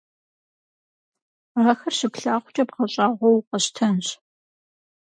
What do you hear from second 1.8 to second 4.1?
щыплъагъукӀэ бгъэщӀагъуэу укъэщтэнщ!